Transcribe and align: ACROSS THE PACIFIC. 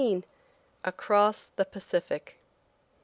ACROSS 0.83 1.51
THE 1.57 1.65
PACIFIC. 1.65 2.39